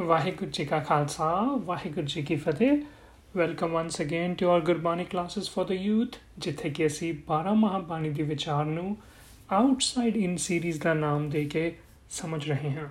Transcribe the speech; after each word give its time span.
ਵਾਹਿਗੁਰੂ 0.00 0.50
ਜੀ 0.50 0.64
ਕਾ 0.64 0.78
ਖਾਲਸਾ, 0.80 1.42
ਵਾਹਿਗੁਰੂ 1.56 2.06
ਜੀ 2.06 2.22
ਕੀ 2.22 2.36
ਫਤਿਹ। 2.36 2.82
Welcome 3.36 3.70
once 3.70 4.00
again 4.00 4.34
to 4.34 4.48
our 4.48 4.60
Gurbani 4.60 5.04
classes 5.04 5.50
for 5.50 5.66
the 5.68 5.72
youth 5.72 6.16
ਜਿੱਥੇ 6.38 6.70
ਕਿ 6.70 6.86
ਅਸੀਂ 6.86 7.14
12 7.14 7.54
ਮਹਾਬਾਣੀ 7.54 8.10
ਦੇ 8.10 8.22
ਵਿਚਾਰ 8.22 8.64
ਨੂੰ 8.64 8.96
ਆਊਟਸਾਈਡ 9.52 10.16
ਇਨ 10.16 10.36
ਸੀਰੀਜ਼ 10.36 10.80
ਦਾ 10.82 10.94
ਨਾਮ 10.94 11.30
ਦੇ 11.30 11.44
ਕੇ 11.44 11.76
ਸਮਝ 12.10 12.48
ਰਹੇ 12.48 12.70
ਹਾਂ। 12.70 12.88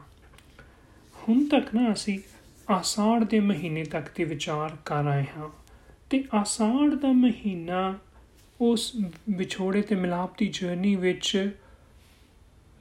ਹੁਣ 1.16 1.46
ਤੱਕ 1.46 1.76
ਨਾ 1.76 1.94
ਅਸੀਂ 1.94 2.20
ਆਸਾੜ 2.70 3.24
ਦੇ 3.24 3.40
ਮਹੀਨੇ 3.40 3.84
ਤੱਕ 3.84 4.06
ਦੇ 4.16 4.24
ਵਿਚਾਰ 4.24 4.78
ਕਰ 4.86 5.04
ਰਹੇ 5.04 5.26
ਹਾਂ 5.38 5.50
ਤੇ 6.10 6.24
ਆਸਾੜ 6.34 6.94
ਦਾ 6.96 7.12
ਮਹੀਨਾ 7.12 7.98
ਉਸ 8.62 8.92
ਵਿਛੋੜੇ 9.30 9.82
ਤੇ 9.82 9.96
ਮਿਲਾਪ 9.96 10.38
ਦੀ 10.38 10.48
ਜਰਨੀ 10.48 10.96
ਵਿੱਚ 10.96 11.52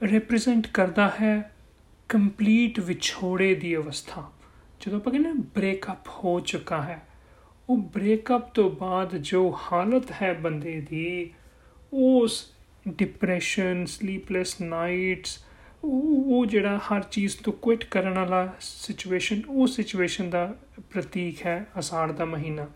ਰਿਪਰੈਜ਼ੈਂਟ 0.03 0.67
ਕਰਦਾ 0.67 1.11
ਹੈ 1.21 1.51
ਕੰਪਲੀਟ 2.09 2.79
ਵਿਛੋੜੇ 2.79 3.55
ਦੀ 3.55 3.75
ਅਵਸਥਾ। 3.75 4.31
ਜਦੋਂ 4.81 4.97
ਆਪਾਂ 4.97 5.11
ਕਹਿੰਦੇ 5.11 5.29
ਬ੍ਰੇਕਅਪ 5.33 6.07
ਹੋ 6.07 6.39
ਚੁੱਕਾ 6.39 6.81
ਹੈ, 6.81 7.07
ਉਹ 7.69 7.77
ਬ੍ਰੇਕਅਪ 7.77 8.53
ਤੋਂ 8.53 8.71
ਬਾਅਦ 8.71 9.15
ਜੋ 9.17 9.57
ਹਾਲਤ 9.57 10.11
ਹੈ 10.21 10.33
ਬੰਦੇ 10.33 10.81
ਦੀ, 10.89 11.33
ਉਸ 11.93 12.53
ਡਿਪਰੈਸ਼ਨ 12.87 13.85
ਸਲੀਪਲੈਸ 13.85 14.61
ਨਾਈਟਸ 14.61 15.45
ਉਹ 15.83 16.45
ਜਿਹੜਾ 16.45 16.77
ਹਰ 16.77 17.03
ਚੀਜ਼ 17.03 17.37
ਤੋਂ 17.37 17.53
ਕੁਇਟ 17.53 17.85
ਕਰਨ 17.85 18.13
ਵਾਲਾ 18.13 18.53
ਸਿਚੁਏਸ਼ਨ 18.59 19.41
ਉਹ 19.49 19.67
ਸਿਚੁਏਸ਼ਨ 19.67 20.29
ਦਾ 20.29 20.55
ਪ੍ਰਤੀਕ 20.93 21.45
ਹੈ 21.45 21.67
ਅਸਾੜ 21.79 22.11
ਦਾ 22.11 22.25
ਮਹੀਨਾ। 22.25 22.67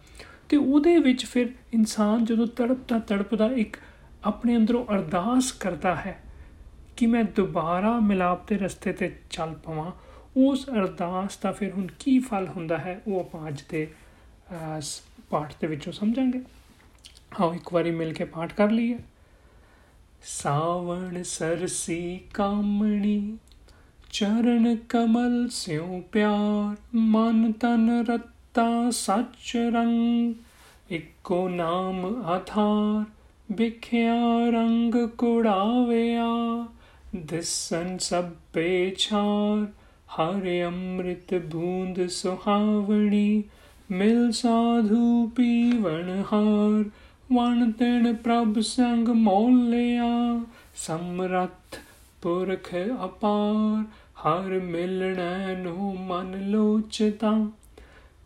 ਤੇ 0.50 0.58
ਉਹਦੇ 0.58 0.98
ਵਿੱਚ 0.98 1.26
ਫਿਰ 1.26 1.48
ਇਨਸਾਨ 1.74 2.26
ਜਦੋਂ 2.26 2.48
ਤੜਪਦਾ 2.48 3.00
ਤੜਪਦਾ 3.00 3.46
ਇੱਕ 3.46 3.78
ਆਪਣੇ 4.24 4.56
ਅੰਦਰੋਂ 4.56 4.86
ਅਰਦਾਸ 4.86 5.52
ਕਰਦਾ 5.52 5.96
ਹੈ 5.96 6.23
ਕਿ 6.98 7.06
ਮੈਂ 7.06 7.24
ਦੁਬਾਰਾ 7.36 8.00
ਮਿਲਾਪ 8.00 8.48
ਦੇ 8.48 8.58
ਰਸਤੇ 8.58 8.94
ਤੇ 8.94 9.16
ਚੱਲ 9.30 9.54
ਪਵਾਂ, 9.64 9.92
ਉਸ 10.38 10.70
ਅਰਦਾਸ 10.70 11.38
ਦਾ 11.38 11.52
ਫਿਰ 11.52 11.72
ਹੁਣ 11.72 11.88
ਕੀ 12.00 12.18
ਫਲ 12.20 12.48
ਹੁੰਦਾ 12.48 12.78
ਹੈ, 12.78 13.02
ਉਹ 13.08 13.20
ਆਪਾਂ 13.20 13.48
ਅੱਜ 13.48 13.62
ਦੇ 13.70 13.88
ਪਾਠ 15.30 15.54
ਦੇ 15.62 15.68
ਵਿੱਚੋਂ 15.68 15.94
ਸਮਝਾਂਗੇ। 15.94 16.42
ਆਓ 17.42 17.54
ਇੱਕ 17.54 17.74
ਵਾਰੀ 17.74 17.92
ਮਿਲ 17.92 18.14
ਕੇ 18.14 18.26
ਪਾਠ 18.26 18.54
ਕਰ 18.54 18.70
ਲਈਏ। 18.72 18.98
ਸਾਵਣ 20.24 21.22
ਸਰਸੀ 21.24 22.20
ਕਾਮਣੀ, 22.34 23.38
ਚਰਨ 24.12 24.76
ਕਮਲ 24.90 25.48
ਸਿਉ 25.52 26.02
ਪਿਆਰ, 26.12 26.76
ਮਨ 26.96 27.52
ਤਨ 27.52 27.90
ਰਤਾ 28.10 28.90
ਸੱਚ 28.92 29.56
ਰੰਗ, 29.74 30.34
ਇੱਕੋ 30.90 31.48
ਨਾਮ 31.50 32.06
ਆਧਾਰ, 32.26 33.04
ਵਿਖਿਆ 33.52 34.16
ਰੰਗ 34.50 34.96
ਕੁੜਾਵਿਆ। 35.18 36.28
ਦਿਸਨ 37.16 37.98
ਸਭ 37.98 38.26
ਪੇਛਾਰ 38.54 39.66
ਹਰਿ 40.10 40.64
ਅੰਮ੍ਰਿਤ 40.64 41.34
ਬੂੰਦ 41.34 42.08
ਸੁਹਾਵਣੀ 42.08 43.44
ਮਿਲ 43.92 44.32
ਸਾਧੂ 44.32 45.28
ਪੀਵਣ 45.28 46.10
ਹਾਰ 46.34 46.84
ਵਣ 47.32 47.72
ਤਣ 47.72 48.14
ਪ੍ਰਭ 48.14 48.60
ਸੰਗ 48.60 49.10
ਮੋਲਿਆ 49.10 50.06
ਸਮਰੱਥ 50.76 51.80
ਪੁਰਖ 52.22 52.74
ਅਪਾਰ 53.06 53.84
ਹਰ 54.20 54.60
ਮਿਲਣੈ 54.60 55.56
ਨੂੰ 55.56 55.96
ਮਨ 56.00 56.40
ਲੋਚਤਾ 56.52 57.34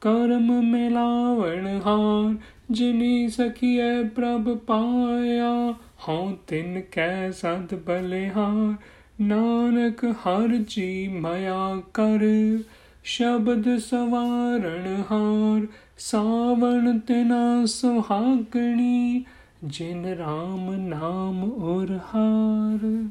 ਕਰਮ 0.01 0.51
ਮਿਲਾਵਣ 0.61 1.67
ਹਾਰ 1.85 2.35
ਜਿਨੀ 2.71 3.27
ਸਖੀਐ 3.29 4.03
ਪ੍ਰਭ 4.03 4.57
ਪਾਇਆ 4.57 5.73
ਹਉ 6.07 6.35
ਤਿਨ 6.47 6.81
ਕੈ 6.91 7.31
ਸਦ 7.31 7.75
ਬਲਿਹਾਰ 7.75 8.75
ਨਾਨਕ 9.21 10.05
ਹਰ 10.05 10.57
ਜੀ 10.67 11.07
ਮਾਇਆ 11.07 11.81
ਕਰ, 11.93 12.19
ਸ਼ਬਦ 13.03 13.77
ਸਵਾਰਣ 13.77 15.03
ਹਾਰ। 15.11 15.67
ਸਾਵਣ 15.97 16.99
ਤਿਨਾ 16.99 17.65
ਸੁਹਾਗਣੀ, 17.65 19.25
ਜਿਨ 19.63 20.05
RAM 20.13 20.71
ਨਾਮ 20.71 21.43
ਉਰ 21.43 21.99
ਹਾਰ। 22.15 23.09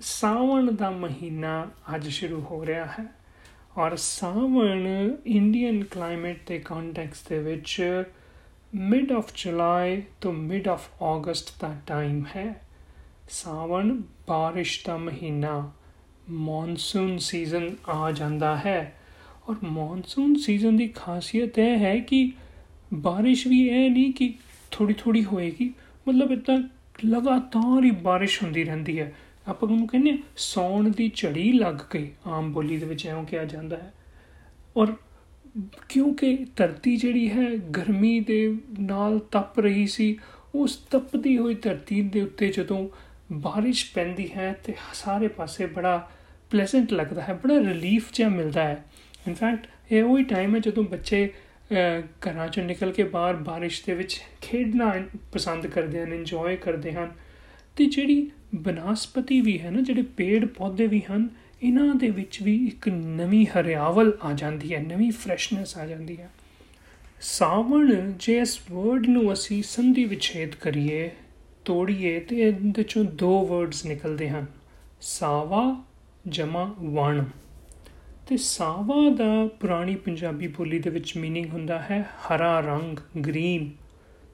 ਸਾਵਣ 0.00 0.72
ਦਾ 0.72 0.90
ਮਹੀਨਾ 0.90 1.66
ਅੱਜ 1.94 2.08
ਸ਼ੁਰੂ 2.08 2.40
ਹੋ 2.40 2.66
ਰਿਹਾ 2.66 2.84
ਹੈ 2.84 3.06
ਔਰ 3.78 3.96
ਸਾਵਣ 3.96 5.10
ਇੰਡੀਅਨ 5.26 5.84
ਕਲਾਈਮੇਟ 5.84 6.40
ਦੇ 6.46 6.58
ਕੰਟੈਕਸਟ 6.58 7.28
ਦੇ 7.28 7.38
ਵਿੱਚ 7.38 8.04
ਮਿਡ 8.74 9.12
ਆਫ 9.12 9.32
ਜੁਲਾਈ 9.36 10.02
ਤੋਂ 10.20 10.32
ਮਿਡ 10.32 10.68
ਆਫ 10.68 10.88
ਅਗਸਤ 11.16 11.60
ਦਾ 11.60 11.76
ਟਾਈਮ 11.86 12.24
ਹੈ। 12.36 12.60
ਸਾਵਣ, 13.30 14.02
ਬਾਰਿਸ਼ 14.28 14.86
ਦਾ 14.86 14.96
ਮਹੀਨਾ 14.96 15.72
ਮੌਨਸੂਨ 16.30 17.18
ਸੀਜ਼ਨ 17.18 17.76
ਆ 17.88 18.12
ਜਾਂਦਾ 18.12 18.56
ਹੈ। 18.56 18.94
ਔਰ 19.48 19.56
ਮੌਨਸੂਨ 19.64 20.34
ਸੀਜ਼ਨ 20.34 20.76
ਦੀ 20.76 20.88
ਖਾਸੀਅਤ 20.88 21.58
ਇਹ 21.58 21.78
ਹੈ 21.78 21.98
ਕਿ 21.98 22.32
ਬਾਰਿਸ਼ 22.94 23.46
ਵੀ 23.46 23.68
ਇਹ 23.68 23.90
ਨਹੀਂ 23.90 24.12
ਕਿ 24.12 24.34
ਥੋੜੀ 24.70 24.94
ਥੋੜੀ 24.98 25.24
ਹੋਏਗੀ, 25.24 25.74
ਮਤਲਬ 26.08 26.32
ਇਦਾਂ 26.32 26.58
ਲਗਾਤਾਰ 27.06 27.84
ਹੀ 27.84 27.90
ਬਾਰਿਸ਼ 27.90 28.42
ਹੁੰਦੀ 28.42 28.64
ਰਹਿੰਦੀ 28.64 29.00
ਹੈ। 29.00 29.12
ਆਪਾਂ 29.48 29.68
ਨੂੰ 29.68 29.86
ਕਹਿੰਦੇ 29.86 30.18
ਸੌਣ 30.36 30.88
ਦੀ 30.88 31.12
ਝੜੀ 31.14 31.52
ਲੱਗ 31.52 31.74
ਗਈ। 31.94 32.10
ਆਮ 32.26 32.52
ਬੋਲੀ 32.52 32.76
ਦੇ 32.76 32.86
ਵਿੱਚ 32.86 33.06
ਐਉਂ 33.06 33.24
ਕਿਹਾ 33.24 33.44
ਜਾਂਦਾ 33.44 33.76
ਹੈ। 33.76 33.94
ਔਰ 34.76 34.94
ਕਿਉਂਕਿ 35.88 36.36
ਧਰਤੀ 36.56 36.96
ਜਿਹੜੀ 36.96 37.28
ਹੈ 37.30 37.50
ਗਰਮੀ 37.56 38.18
ਦੇ 38.20 38.56
ਨਾਲ 38.80 39.18
ਤਪ 39.18 39.60
ਰਹੀ 39.60 39.86
ਸੀ, 39.86 40.16
ਉਸ 40.54 40.76
ਤਪਦੀ 40.90 41.36
ਹੋਈ 41.38 41.54
ਧਰਤੀ 41.54 42.00
ਦੇ 42.02 42.22
ਉੱਤੇ 42.22 42.48
ਜਦੋਂ 42.48 42.88
ਬਾਰਿਸ਼ 43.32 43.84
ਪੈਂਦੀ 43.94 44.28
ਹੈ 44.36 44.52
ਤੇ 44.64 44.74
ਸਾਰੇ 44.94 45.28
ਪਾਸੇ 45.28 45.66
ਬੜਾ 45.66 46.10
ਪਲੇਸੈਂਟ 46.50 46.92
ਲੱਗਦਾ 46.92 47.22
ਹੈ, 47.22 47.34
ਬੜਾ 47.34 47.58
ਰਿਲੀਫ 47.58 48.12
ਜਿਹਾ 48.12 48.28
ਮਿਲਦਾ 48.28 48.64
ਹੈ। 48.64 48.84
ਇਨਫੈਕਟ 49.28 49.66
ਇਹ 49.92 50.02
ਉਹੀ 50.02 50.24
ਟਾਈਮ 50.24 50.54
ਹੈ 50.54 50.60
ਜਦੋਂ 50.60 50.84
ਬੱਚੇ 50.84 51.30
ਘਰਾਂ 52.26 52.48
ਚੋਂ 52.48 52.64
ਨਿਕਲ 52.64 52.92
ਕੇ 52.92 53.02
ਬਾਹਰ 53.04 53.36
ਬਾਰਿਸ਼ 53.36 53.82
ਦੇ 53.86 53.94
ਵਿੱਚ 53.94 54.20
ਖੇਡਣਾ 54.40 54.92
ਪਸੰਦ 55.32 55.66
ਕਰਦੇ 55.66 56.02
ਹਨ 56.02 56.12
ਇੰਜੋਏ 56.12 56.56
ਕਰਦੇ 56.56 56.92
ਹਨ। 56.92 57.12
ਤੇ 57.76 57.84
ਜਿਹੜੀ 57.84 58.30
ਬਨਸਪਤੀ 58.54 59.40
ਵੀ 59.40 59.58
ਹੈ 59.60 59.70
ਨਾ, 59.70 59.80
ਜਿਹੜੇ 59.80 60.02
ਪੇੜ 60.02 60.44
ਪੌਦੇ 60.46 60.86
ਵੀ 60.86 61.02
ਹਨ 61.12 61.28
ਇਹਨਾਂ 61.63 61.95
ਦੇ 61.95 62.09
ਵਿੱਚ 62.09 62.41
ਵੀ 62.43 62.55
ਇੱਕ 62.67 62.89
ਨਵੀਂ 62.89 63.45
ਹਰਿਆਵਲ 63.47 64.17
ਆ 64.21 64.33
ਜਾਂਦੀ 64.33 64.73
ਹੈ 64.73 64.79
ਨਵੀਂ 64.79 65.11
ਫਰੈਸ਼ਨੈਸ 65.11 65.77
ਆ 65.77 65.85
ਜਾਂਦੀ 65.85 66.17
ਹੈ 66.17 66.29
ਸਾਵਣ 67.21 68.11
ਜੇ 68.19 68.39
ਇਸ 68.39 68.59
ਵਰਡ 68.71 69.07
ਨੂੰ 69.07 69.33
ਅਸੀਂ 69.33 69.63
ਸੰਧੀ 69.63 70.05
ਵਿਛੇਦ 70.05 70.55
ਕਰੀਏ 70.55 71.09
ਤੋੜੀਏ 71.65 72.19
ਤੇ 72.19 72.39
ਇਹਦੇ 72.39 72.83
ਚੋਂ 72.83 73.03
ਦੋ 73.03 73.45
ਵਰਡਸ 73.45 73.85
ਨਿਕਲਦੇ 73.85 74.29
ਹਨ 74.29 74.45
ਸਾਵਾ 75.01 75.83
ਜਮਾ 76.27 76.75
ਵਣ 76.79 77.23
ਤੇ 78.27 78.37
ਸਾਵਾ 78.37 79.09
ਦਾ 79.09 79.45
ਪੁਰਾਣੀ 79.59 79.95
ਪੰਜਾਬੀ 79.95 80.47
ਬੋਲੀ 80.47 80.79
ਦੇ 80.79 80.89
ਵਿੱਚ 80.89 81.13
मीनिंग 81.17 81.49
ਹੁੰਦਾ 81.49 81.79
ਹੈ 81.79 82.01
ਹਰਾ 82.01 82.59
ਰੰਗ 82.59 82.97
ਗ੍ਰੀਨ 83.19 83.69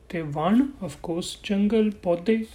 ਤੇ 0.10 0.22
ਵਣ 0.22 0.62
ਆਫ 0.84 0.98
ਕੋਰਸ 1.04 1.38
ਜੰਗਲ 1.44 1.90
ਪੌਦੇ 1.90 2.46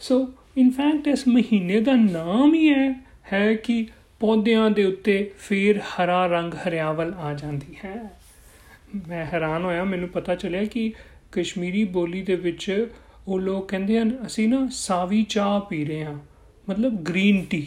ਸੋ 0.00 0.32
ਇਨ 0.56 0.70
ਫੈਕਟ 0.70 1.08
ਇਸ 1.08 1.28
ਮਹੀਨੇ 1.28 1.80
ਦਾ 1.80 1.92
ਨਾਮ 1.92 2.54
ਹੀ 2.54 2.68
ਹੈ 2.68 2.92
ਹੈ 3.32 3.54
ਕਿ 3.54 3.86
ਪੌਦਿਆਂ 4.21 4.69
ਦੇ 4.71 4.83
ਉੱਤੇ 4.85 5.31
ਫਿਰ 5.39 5.79
ਹਰਾ 5.81 6.25
ਰੰਗ 6.27 6.53
ਹਰਿਆਵਲ 6.57 7.13
ਆ 7.13 7.33
ਜਾਂਦੀ 7.33 7.75
ਹੈ। 7.85 7.95
ਮੈਂ 9.07 9.25
ਹੈਰਾਨ 9.25 9.63
ਹੋਇਆ, 9.63 9.83
ਮੈਨੂੰ 9.83 10.09
ਪਤਾ 10.09 10.35
ਚੱਲਿਆ 10.35 10.65
ਕਿ 10.65 10.91
ਕਸ਼ਮੀਰੀ 11.31 11.83
ਬੋਲੀ 11.93 12.21
ਦੇ 12.21 12.35
ਵਿੱਚ 12.35 12.87
ਉਹ 13.27 13.39
ਲੋਕ 13.39 13.69
ਕਹਿੰਦੇ 13.69 13.99
ਹਨ, 13.99 14.17
ਅਸੀਂ 14.25 14.47
ਨਾ 14.49 14.67
ਸਾਵੀ 14.71 15.23
ਚਾਹ 15.29 15.59
ਪੀ 15.59 15.83
ਰਹੇ 15.85 16.03
ਹਾਂ, 16.05 16.17
ਮਤਲਬ 16.69 17.01
ਗ੍ਰੀਨ 17.03 17.43
ਟੀ। 17.45 17.65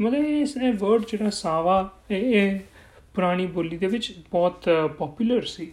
ਮਤਲਬ 0.00 0.24
ਇਸ 0.24 0.56
ਇਹ 0.56 0.72
ਵਰਡ 0.72 1.02
ਜਿਹੜਾ 1.02 1.30
ਸਾਵਾ, 1.30 1.90
ਇਹ 2.10 2.58
ਪੁਰਾਣੀ 3.14 3.46
ਬੋਲੀ 3.46 3.76
ਦੇ 3.76 3.86
ਵਿੱਚ 3.86 4.12
ਬਹੁਤ 4.30 4.68
ਪਪੂਲਰ 4.98 5.42
ਸੀ। 5.46 5.70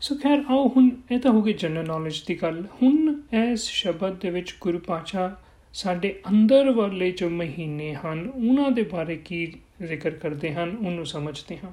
ਸੋ 0.00 0.14
ਖੈਰ, 0.14 0.42
ਆਓ 0.50 0.68
ਹੁਣ 0.68 0.90
ਇਹ 1.10 1.18
ਤਾਂ 1.18 1.30
ਹੋ 1.30 1.42
ਗਈ 1.42 1.52
ਜਨਰਲ 1.52 1.86
ਨੌਲੇਜ 1.86 2.22
ਦੀ 2.26 2.34
ਗੱਲ। 2.34 2.64
ਹੁਣ 2.82 3.20
ਇਸ 3.34 3.64
ਸ਼ਬਦ 3.72 4.20
ਦੇ 4.20 4.30
ਵਿੱਚ 4.30 4.54
ਗੁਰੂ 4.60 4.78
ਪਾਚਾ 4.78 5.30
ਸਾਡੇ 5.72 6.20
ਅੰਦਰ 6.28 6.70
ਵਾਲੇ 6.70 7.10
ਜੋ 7.10 7.28
ਮਹੀਨੇ 7.28 7.94
ਹਨ, 7.94 8.28
ਉਹਨਾਂ 8.28 8.70
ਦੇ 8.70 8.82
ਬਾਰੇ 8.82 9.16
ਕੀ 9.16 9.52
ਜ਼ਿਕਰ 9.86 10.10
ਕਰਦੇ 10.10 10.54
ਹਨ, 10.54 10.76
ਉਹਨੂੰ 10.76 11.06
ਸਮਝਦੇ 11.06 11.58
ਹਾਂ। 11.64 11.72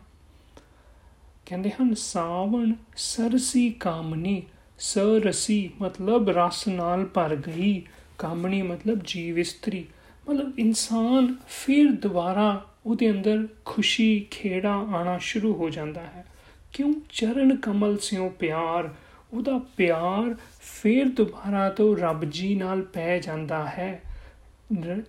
ਕਹਿੰਦੇ 1.45 1.69
ਹਨ, 1.69 1.93
ਸਾਵਣ 1.93 2.73
ਸਰਸੀ 2.97 3.69
ਕਾਮਨੀ 3.69 4.43
ਸਰਸੀ 4.79 5.69
ਮਤਲਬ 5.81 6.29
ਰਸ 6.29 6.67
ਨਾਲ 6.67 7.05
ਭਰ 7.05 7.35
ਗਈ, 7.35 7.81
ਕਾਮਣੀ 8.17 8.61
ਮਤਲਬ 8.61 8.99
ਜੀਵ 9.03 9.39
ਇਸਤਰੀ। 9.39 9.85
ਮਤਲਬ 10.29 10.59
ਇਨਸਾਨ 10.59 11.35
ਫਿਰ 11.47 11.91
ਦੁਬਾਰਾ 11.91 12.65
ਉਹਦੇ 12.85 13.11
ਅੰਦਰ 13.11 13.47
ਖੁਸ਼ੀ, 13.65 14.27
ਖੇੜਾ 14.31 14.73
ਆਣਾ 14.73 15.17
ਸ਼ੁਰੂ 15.17 15.53
ਹੋ 15.53 15.69
ਜਾਂਦਾ 15.69 16.01
ਹੈ। 16.01 16.25
ਕਿਉਂ? 16.73 16.93
ਚਰਨ 17.09 17.55
ਕਮਲ 17.55 17.97
ਸਿਓ 17.97 18.29
ਪਿਆਰ 18.29 18.95
ਉਹਦਾ 19.33 19.57
ਪਿਆਰ 19.77 20.35
ਫੇਰ 20.61 21.05
ਦੁਬਾਰਾ 21.05 21.69
ਤੋਂ 21.69 21.95
ਰੱਬ 21.97 22.25
ਜੀ 22.25 22.55
ਨਾਲ 22.55 22.81
ਪੈ 22.81 23.17
ਜਾਂਦਾ 23.19 23.65
ਹੈ। 23.67 24.01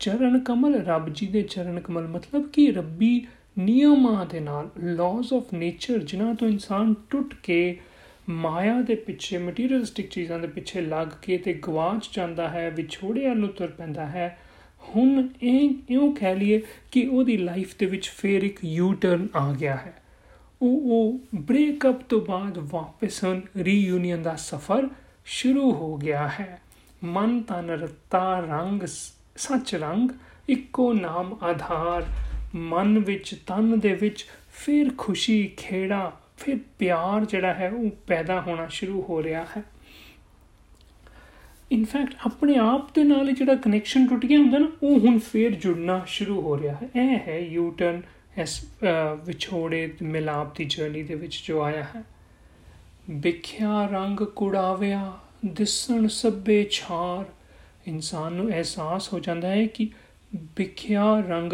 ਚਰਨ 0.00 0.38
ਕਮਲ, 0.38 0.74
ਰੱਬ 0.84 1.08
ਜੀ 1.08 1.26
ਦੇ 1.26 1.42
ਚਰਨ 1.42 1.80
ਕਮਲ 1.80 2.08
ਮਤਲਬ 2.08 2.48
ਕਿ 2.48 2.70
ਰੱਬੀ 2.72 3.26
ਨਿਯਮਾਂ 3.58 4.26
ਦੇ 4.26 4.40
ਨਾਲ 4.40 4.70
ਲਾਜ਼ 4.78 5.32
ਆਫ 5.32 5.54
ਨੇਚਰ 5.54 5.98
ਜਿਨ੍ਹਾਂ 5.98 6.34
ਤੋਂ 6.34 6.48
ਇਨਸਾਨ 6.48 6.94
ਟੁੱਟ 7.10 7.34
ਕੇ 7.42 7.78
ਮਾਇਆ 8.28 8.80
ਦੇ 8.80 8.94
ਪਿੱਛੇ 8.94 9.38
ਮਟੀਰੀਅਲਿਸਟਿਕ 9.38 10.08
ਚੀਜ਼ਾਂ 10.08 10.38
ਦੇ 10.38 10.46
ਪਿੱਛੇ 10.46 10.80
ਲੱਗ 10.80 11.08
ਕੇ 11.22 11.38
ਤੇ 11.38 11.52
ਗਵਾਚ 11.54 12.08
ਜਾਂਦਾ 12.12 12.48
ਹੈ, 12.48 12.70
ਵਿਛੋੜਿਆ 12.70 13.34
ਨੂੰ 13.34 13.48
ਤੁਰ 13.48 13.66
ਪੈਂਦਾ 13.66 14.06
ਹੈ। 14.06 14.38
ਹੁਣ 14.88 15.28
ਇਹ 15.42 15.70
ਇਉਂ 15.90 16.14
ਕਹਿ 16.14 16.34
ਲਈਏ 16.34 16.62
ਕਿ 16.92 17.06
ਉਹਦੀ 17.06 17.36
ਲਾਈਫ 17.36 17.74
ਦੇ 17.78 17.86
ਵਿੱਚ 17.86 18.08
ਫੇਰ 18.08 18.42
ਇੱਕ 18.42 18.64
ਯੂ 18.64 18.92
ਟਰਨ 18.92 19.28
ਆ 19.36 19.52
ਗਿਆ 19.52 19.76
ਹੈ। 19.76 19.94
ਉਹ 20.62 20.80
ਉਹ 20.80 21.18
ਬ੍ਰੇਕਅਪ 21.34 22.00
ਤੋਂ 22.00 22.20
ਬਾਅਦ 22.20 22.58
ਵਾਪਸ 22.58 23.24
ਹੁਣ 23.24 23.40
ਰੀਯੂਨੀਅਨ 23.56 24.22
ਦਾ 24.22 24.36
ਸਫ਼ਰ 24.36 24.88
ਸ਼ੁਰੂ 25.24 25.72
ਹੋ 25.72 25.96
ਗਿਆ 25.96 26.28
ਹੈ। 26.28 26.60
ਮਨ 27.04 27.42
ਤਨ 27.42 27.70
ਰਤਾ 27.70 28.40
ਰੰਗ 28.40 28.82
ਸੱਚ 29.36 29.74
ਰੰਗ, 29.74 30.10
ਇੱਕੋ 30.48 30.92
ਨਾਮ 30.92 31.38
ਆਧਾਰ। 31.42 32.04
ਮਨ 32.54 32.98
ਵਿੱਚ 32.98 33.34
ਤਨ 33.46 33.78
ਦੇ 33.78 33.94
ਵਿੱਚ 33.94 34.26
ਫਿਰ 34.52 34.90
ਖੁਸ਼ੀ, 34.98 35.50
ਖੇੜਾ, 35.56 36.12
ਫਿਰ 36.36 36.58
ਪਿਆਰ 36.78 37.24
ਜਿਹੜਾ 37.24 37.54
ਹੈ 37.54 37.70
ਉਹ 37.70 37.90
ਪੈਦਾ 38.06 38.40
ਹੋਣਾ 38.40 38.66
ਸ਼ੁਰੂ 38.68 39.02
ਹੋ 39.02 39.22
ਰਿਹਾ 39.22 39.46
ਹੈ। 39.56 39.62
ਇਨਫੈਕਟ 41.72 42.14
ਆਪਣੇ 42.26 42.56
ਆਪ 42.56 42.94
ਦੇ 42.94 43.04
ਨਾਲ 43.04 43.32
ਜਿਹੜਾ 43.32 43.54
ਕਨੈਕਸ਼ਨ 43.54 44.06
ਟੁੱਟ 44.06 44.26
ਗਿਆ 44.26 44.38
ਹੁੰਦਾ 44.38 44.58
ਨਾ, 44.58 44.68
ਉਹ 44.82 45.00
ਹੁਣ 45.00 45.18
ਫੇਰ 45.18 45.50
ਜੁੜਨਾ 45.50 46.02
ਸ਼ੁਰੂ 46.06 46.40
ਹੋ 46.40 46.58
ਰਿਹਾ 46.58 46.74
ਹੈ। 46.74 46.88
ਇਹ 47.02 47.18
ਹੈ 47.28 47.38
ਯੂ 47.38 47.70
ਟਰਨ 47.70 48.02
ਇਸ 48.38 48.60
ਵਿਛੋੜੇ 49.24 49.92
ਮਿਲਾਪ 50.02 50.56
ਦੀ 50.56 50.64
ਜਰਨੀ 50.64 51.02
ਦੇ 51.02 51.14
ਵਿੱਚ 51.14 51.42
ਜੋ 51.46 51.60
ਆਇਆ 51.62 51.82
ਹੈ। 51.84 52.02
ਵਿਖਿਆ 53.10 53.86
ਰੰਗ 53.86 54.20
ਕੁੜਾਵਿਆ, 54.36 55.12
ਦਿਸਣ 55.46 56.06
ਸੱਬੇ 56.08 56.66
ਛਾਰ। 56.70 57.24
ਇਨਸਾਨ 57.86 58.32
ਨੂੰ 58.32 58.48
ਅਹਿਸਾਸ 58.48 59.12
ਹੋ 59.12 59.18
ਜਾਂਦਾ 59.18 59.48
ਹੈ 59.48 59.66
ਕਿ 59.66 59.88
ਵਿਖਿਆ 60.56 61.04
ਰੰਗ 61.20 61.52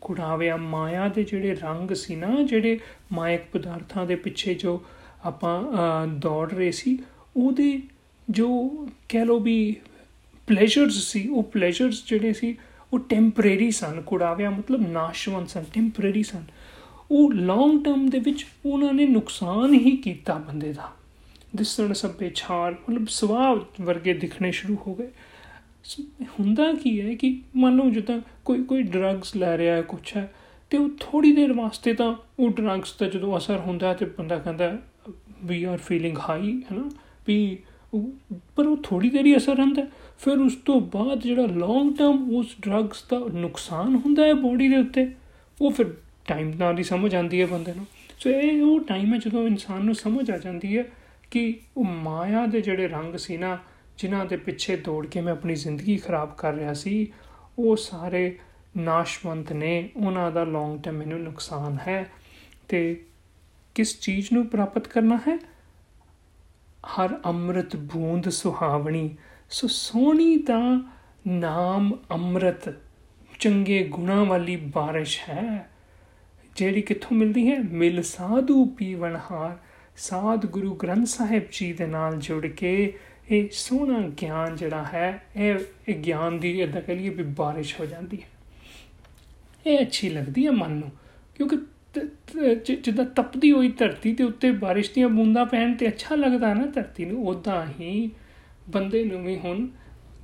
ਕੁੜਾਵਿਆ 0.00 0.56
ਮਾਇਆ 0.56 1.08
ਦੇ 1.08 1.24
ਜਿਹੜੇ 1.24 1.54
ਰੰਗ 1.54 1.94
ਸੀ 1.94 2.16
ਨਾ, 2.16 2.42
ਜਿਹੜੇ 2.42 2.78
ਮਾਇਕ 3.12 3.40
ਪਦਾਰਥਾਂ 3.52 4.06
ਦੇ 4.06 4.16
ਪਿੱਛੇ 4.16 4.54
ਜੋ 4.54 4.82
ਆਪਾਂ 5.24 6.06
ਦੌੜ 6.06 6.52
ਰਹੇ 6.52 6.70
ਸੀ, 6.70 6.98
ਉਹਦੇ 7.36 7.80
ਜੋ 8.30 8.48
ਕਹਿ 9.08 9.24
ਲੋ 9.24 9.38
ਵੀ 9.40 9.76
ਪਲੇਜ਼ਰਸ 10.46 10.94
ਸੀ, 11.02 11.26
ਉਹ 11.28 11.42
ਪਲੇਜ਼ਰਸ 11.42 12.04
ਜਿਹੜੇ 12.06 12.32
ਸੀ 12.32 12.56
ਉਹ 12.94 12.98
ਟੈਂਪਰੇਰੀ 12.98 13.70
ਸਨ, 13.70 14.00
ਕੁੜਾਵਿਆ, 14.00 14.50
ਮਤਲਬ 14.50 14.88
ਨਾਸ਼ਵੰਤ 14.88 15.48
ਸਨ 15.48 15.64
ਟੈਂਪਰੇਰੀ 15.72 16.22
ਸਨ। 16.22 16.44
ਉਹ 17.10 17.32
ਲੌਂਗ 17.32 17.84
ਟਰਮ 17.84 18.08
ਦੇ 18.08 18.18
ਵਿੱਚ 18.18 18.46
ਉਹਨਾਂ 18.66 18.92
ਨੇ 18.92 19.06
ਨੁਕਸਾਨ 19.06 19.74
ਹੀ 19.74 19.96
ਕੀਤਾ 19.96 20.34
ਬੰਦੇ 20.34 20.72
ਦਾ। 20.72 20.92
ਦਿਸਣ 21.56 21.92
ਸਭੇ 21.92 22.32
ਛਾਲ 22.34 22.72
ਮਤਲਬ 22.72 23.06
ਸਵਾਹ 23.08 23.56
ਵਰਗੇ 23.80 24.14
ਦਿਖਣੇ 24.14 24.52
ਸ਼ੁਰੂ 24.52 24.78
ਹੋ 24.86 24.94
ਗਏ। 24.94 25.10
ਹੁੰਦਾ 26.22 26.72
ਕੀ 26.72 27.00
ਹੈ 27.00 27.14
ਕਿ 27.14 27.40
ਮੰਨ 27.56 27.76
ਲਓ 27.76 27.90
ਜਦੋਂ 27.90 28.20
ਕੋਈ 28.44 28.64
ਕੋਈ 28.64 28.82
ਡਰੱਗਸ 28.82 29.36
ਲੈ 29.36 29.58
ਰਿਹਾ 29.58 29.76
ਹੈ 29.76 29.82
ਕੁਛ 29.82 30.16
ਹੈ, 30.16 30.34
ਤੇ 30.70 30.78
ਉਹ 30.78 30.88
ਥੋੜੀ 31.00 31.32
ਦੇਰ 31.32 31.52
ਵਾਸਤੇ 31.52 31.94
ਤਾਂ 31.94 32.14
ਉਹ 32.38 32.50
ਡਰੱਗਸ 32.50 32.98
ਦਾ 33.00 33.06
ਜਦੋਂ 33.06 33.38
ਅਸਰ 33.38 33.56
ਹੁੰਦਾ 33.56 33.94
ਤੇ 33.94 34.04
ਬੰਦਾ 34.04 34.38
ਕਹਿੰਦਾ 34.38 34.78
ਵੀ 35.44 35.64
ਆਰ 35.64 35.78
ਫੀਲਿੰਗ 35.78 36.18
ਹਾਈ 36.28 36.62
ਹੈ 36.72 36.76
ਨਾ? 36.76 36.90
ਵੀ 37.26 37.58
ਪਰ 38.56 38.66
ਉਹ 38.66 38.76
ਥੋੜੀ 38.76 39.10
ਦੇਰ 39.10 39.26
ਹੀ 39.26 39.36
ਅਸਰ 39.36 39.60
ਹੁੰਦਾ 39.60 39.86
ਫਿਰ 40.18 40.38
ਉਸ 40.38 40.54
ਤੋਂ 40.54 40.80
ਬਾਅਦ 40.80 41.20
ਜਿਹੜਾ 41.20 41.46
ਲੌਂਗ 41.46 41.96
ਟਰਮ 41.96 42.36
ਉਸ 42.36 42.56
ਡਰੱਗਸ 42.60 43.04
ਦਾ 43.10 43.18
ਨੁਕਸਾਨ 43.32 43.94
ਹੁੰਦਾ 43.94 44.24
ਹੈ 44.24 44.34
ਬੋਡੀ 44.34 44.68
ਦੇ 44.68 44.76
ਉੱਤੇ, 44.76 45.10
ਉਹ 45.60 45.70
ਫਿਰ 45.70 45.94
ਟਾਈਮ 46.28 46.52
ਨਾਲ 46.58 46.78
ਹੀ 46.78 46.82
ਸਮਝ 46.82 47.14
ਆਉਂਦੀ 47.14 47.40
ਹੈ 47.40 47.46
ਬੰਦੇ 47.46 47.72
ਨੂੰ। 47.74 47.86
ਸੋ 48.18 48.30
ਇਹ 48.30 48.62
ਉਹ 48.62 48.80
ਟਾਈਮ 48.80 49.14
ਹੈ 49.14 49.18
ਜਦੋਂ 49.18 49.46
ਇਨਸਾਨ 49.46 49.84
ਨੂੰ 49.84 49.94
ਸਮਝ 49.94 50.30
ਆ 50.30 50.38
ਜਾਂਦੀ 50.38 50.78
ਹੈ 50.78 50.84
ਕਿ 51.30 51.60
ਉਹ 51.76 51.84
ਮਾਇਆ 51.84 52.46
ਦੇ 52.46 52.60
ਜਿਹੜੇ 52.60 52.88
ਰੰਗ 52.88 53.16
ਸੀ 53.16 53.36
ਨਾ, 53.36 53.58
ਜਿਨ੍ਹਾਂ 53.98 54.24
ਦੇ 54.24 54.36
ਪਿੱਛੇ 54.36 54.76
ਦੌੜ 54.76 55.06
ਕੇ 55.06 55.20
ਮੈਂ 55.20 55.32
ਆਪਣੀ 55.32 55.54
ਜ਼ਿੰਦਗੀ 55.54 55.96
ਖਰਾਬ 55.96 56.34
ਕਰ 56.38 56.54
ਰਿਹਾ 56.54 56.72
ਸੀ, 56.72 57.12
ਉਹ 57.58 57.76
ਸਾਰੇ 57.76 58.38
ਨਾਸ਼ਵੰਤ 58.76 59.52
ਨੇ, 59.52 59.88
ਉਹਨਾਂ 59.96 60.32
ਦਾ 60.32 60.44
ਲੌਂਗ 60.44 60.80
ਟਰਮ 60.80 60.94
ਮੈਨੂੰ 60.94 61.20
ਨੁਕਸਾਨ 61.20 61.78
ਹੈ। 61.86 62.10
ਤੇ 62.68 63.04
ਕਿਸ 63.74 64.00
ਚੀਜ਼ 64.00 64.32
ਨੂੰ 64.32 64.46
ਪ੍ਰਾਪਤ 64.46 64.88
ਕਰਨਾ 64.88 65.16
ਹੈ? 65.16 65.53
ਹਰ 66.84 67.18
ਅੰਮ੍ਰਿਤ 67.24 67.76
ਬੂੰਦ 67.76 68.28
ਸੁਹਾਵਣੀ, 68.28 69.16
ਸੋ 69.50 69.66
ਸੋਹਣੀ 69.66 70.36
ਦਾ 70.36 70.58
ਨਾਮ 71.26 71.92
ਅੰਮ੍ਰਿਤ। 72.10 72.74
ਚੰਗੇ 73.40 73.84
ਗੁਣਾ 73.84 74.22
ਵਾਲੀ 74.24 74.56
ਬਾਰਿਸ਼ 74.56 75.18
ਹੈ, 75.28 75.70
ਜਿਹੜੀ 76.56 76.82
ਕਿੱਥੋਂ 76.82 77.16
ਮਿਲਦੀ 77.16 77.50
ਹੈ? 77.50 77.58
ਮਿਲ 77.58 78.02
ਸਾਧੂ 78.02 78.64
ਪੀਵਨ 78.66 79.18
ਹਾਰ। 79.30 79.56
ਸਾਧ 79.96 80.46
ਗੁਰੂ 80.46 80.74
ਗ੍ਰੰਥ 80.74 81.06
ਸਾਹਿਬ 81.06 81.42
ਜੀ 81.52 81.72
ਦੇ 81.72 81.86
ਨਾਲ 81.86 82.16
ਜੁੜ 82.18 82.46
ਕੇ 82.46 82.98
ਇਹ 83.30 83.48
ਸੋਹਣਾ 83.52 83.98
ਗਿਆਨ 84.22 84.56
ਜਿਹੜਾ 84.56 84.84
ਹੈ, 84.84 85.22
ਇਹ 85.36 85.58
ਇਹ 85.88 85.94
ਗਿਆਨ 85.94 86.38
ਦੀ 86.38 86.60
ਇਦਾਂ 86.62 86.82
ਕਹ 86.82 86.92
ਲਈਏ 86.92 87.08
ਵੀ 87.08 87.22
ਬਾਰਿਸ਼ 87.22 87.80
ਹੋ 87.80 87.86
ਜਾਂਦੀ 87.86 88.22
ਹੈ। 88.22 88.28
ਇਹ 89.66 89.78
ਅੱਛੀ 89.80 90.08
ਲੱਗਦੀ 90.08 90.46
ਹੈ 90.46 90.50
ਮਨ 90.50 90.70
ਨੂੰ, 90.70 90.90
ਕਿਉਂਕਿ 91.34 91.56
ਜਿੱਦਾਂ 92.64 93.04
ਤਪਦੀ 93.04 93.52
ਹੋਈ 93.52 93.68
ਧਰਤੀ 93.68 94.14
ਤੇ 94.14 94.24
ਉੱਤੇ 94.24 94.50
ਬਾਰਿਸ਼ 94.50 94.90
ਦੀਆਂ 94.94 95.08
ਬੂੰਦਾਂ 95.08 95.46
ਪੈਣ 95.46 95.74
ਤੇ 95.74 95.88
ਅੱਛਾ 95.88 96.14
ਲੱਗਦਾ 96.14 96.54
ਨਾ 96.54 96.66
ਧਰਤੀ 96.66 97.04
ਨੂੰ 97.04 97.26
ਉਦਾਂ 97.28 97.66
ਹੀ 97.80 98.10
ਬੰਦੇ 98.68 99.04
ਨੂੰ 99.04 99.24
ਵੀ 99.24 99.38
ਹੁਣ 99.38 99.68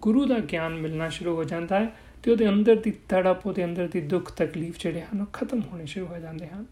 ਗੁਰੂ 0.02 0.26
ਦਾ 0.26 0.38
ਗਿਆਨ 0.38 0.74
ਮਿਲਣਾ 0.74 1.08
ਸ਼ੁਰੂ 1.08 1.36
ਹੋ 1.36 1.44
ਜਾਂਦਾ 1.44 1.80
ਹੈ 1.80 1.92
ਤੇ 2.22 2.30
ਉਹਦੇ 2.30 2.48
ਅੰਦਰ 2.48 2.76
ਦੀ 2.76 2.90
ਤੜਪ, 2.90 3.46
ਉਹਦੇ 3.46 3.64
ਅੰਦਰ 3.64 3.88
ਦੀ 3.88 4.00
ਦੁੱਖ 4.00 4.32
ਤਕਲੀਫ 4.32 4.78
ਜਿਹੜੇ 4.78 5.00
ਹਨ, 5.00 5.20
ਉਹ 5.20 5.26
ਖਤਮ 5.32 5.60
ਹੋਣੇ 5.72 5.86
ਸ਼ੁਰੂ 5.86 6.06
ਹੋ 6.06 6.18
ਜਾਂਦੇ 6.18 6.46
ਹਨ। 6.46 6.66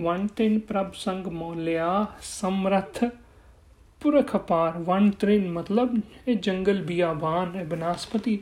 ਵਨ 0.00 0.26
ਤਿੰਨ 0.26 0.58
ਪ੍ਰਭ 0.58 0.92
ਸੰਗ 0.94 1.26
ਮੋਲਿਆ 1.26 2.06
ਸਮਰਥ 2.22 3.04
ਪੁਰਖ 4.00 4.36
ਪਾਰ। 4.36 4.78
ਵਨ 4.78 5.10
ਤ੍ਰਿਨ 5.10 5.52
ਮਤਲਬ 5.52 6.00
ਇਹ 6.28 6.36
ਜੰਗਲ 6.36 6.82
ਬਿਆਬਾਨ 6.82 7.56
ਹੈ, 7.56 7.64
ਬਨਾਸਪਤੀ। 7.64 8.38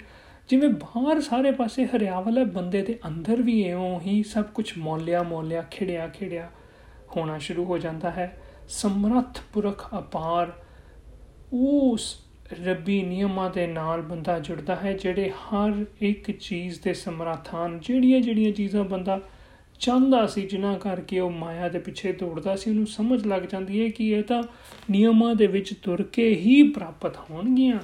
ਜਿਵੇਂ 0.49 0.69
ਬਾਹਰ 0.69 1.21
ਸਾਰੇ 1.21 1.51
ਪਾਸੇ 1.51 1.87
ਹਰਿਆਵਲ 1.87 2.39
ਹੈ, 2.39 2.45
ਬੰਦੇ 2.45 2.83
ਦੇ 2.83 2.99
ਅੰਦਰ 3.07 3.43
ਵੀ 3.43 3.63
ਐਉਂ 3.65 4.01
ਹੀ 4.01 4.23
ਸਭ 4.23 4.45
ਕੁਝ 4.45 4.73
ਮੌਲਿਆ 4.79 5.23
ਮੌਲਿਆ, 5.23 5.63
ਖਿੜਿਆ 5.63 6.09
ਖਿੜਿਆ 6.09 6.51
ਹੋਣਾ 7.17 7.39
ਸ਼ੁਰੂ 7.39 7.65
ਹੋ 7.65 7.79
ਜਾਂਦਾ 7.79 8.11
ਹੈ। 8.11 8.43
ਸਮਰੱਥ 8.69 9.41
ਪੁਰਖ 9.53 9.89
ਅਪਾਰ 9.99 10.53
ਉਸ 11.53 12.17
ਰੱਬੀ 12.65 13.03
ਨਿਯਮਾਂ 13.03 13.51
ਦੇ 13.51 13.67
ਨਾਲ 13.67 14.03
ਬੰਦਾ 14.03 14.39
ਜੁੜਦਾ 14.39 14.77
ਹੈ, 14.77 14.93
ਜਿਹੜੇ 14.93 15.31
ਹਰ 15.31 15.85
ਇੱਕ 16.01 16.31
ਚੀਜ਼ 16.31 16.81
ਦੇ 16.81 16.95
ਸਮਰੱਥਾਨ 16.95 17.79
ਜਿਹੜੀਆਂ 17.81 18.21
ਜਿਹੜੀਆਂ 18.21 18.53
ਚੀਜ਼ਾਂ 18.53 18.85
ਬੰਦਾ 18.85 19.21
ਚਾਹੁੰਦਾ 19.81 20.27
ਸੀ, 20.27 20.43
ਜਿਨ੍ਹਾਂ 20.43 20.79
ਕਰਕੇ 20.79 21.21
ਉਹ 21.21 21.31
ਮਾਇਆ 21.31 21.69
ਦੇ 21.69 21.79
ਪਿੱਛੇ 21.79 22.13
ਦੌੜਦਾ 22.13 22.57
ਸੀ, 22.57 22.71
ਉਹਨੂੰ 22.71 22.87
ਸਮਝ 22.87 23.27
ਲੱਗ 23.27 23.43
ਜਾਂਦੀ 23.43 23.83
ਹੈ 23.83 23.89
ਕਿ 23.89 24.09
ਇਹ 24.11 24.23
ਤਾਂ 24.23 24.43
ਨਿਯਮਾਂ 24.91 25.35
ਦੇ 25.35 25.47
ਵਿੱਚ 25.47 25.75
ਤੁਰ 25.75 26.03
ਕੇ 26.03 26.35
ਹੀ 26.35 26.63
ਪ੍ਰਾਪਤ 26.63 27.17
ਹੋਣਗੀਆਂ। 27.31 27.79